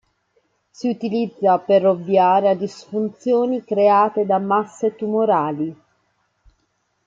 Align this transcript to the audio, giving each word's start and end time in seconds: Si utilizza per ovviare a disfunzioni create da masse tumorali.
Si 0.71 0.89
utilizza 0.89 1.59
per 1.59 1.85
ovviare 1.85 2.49
a 2.49 2.55
disfunzioni 2.55 3.63
create 3.63 4.25
da 4.25 4.39
masse 4.39 4.95
tumorali. 4.95 5.75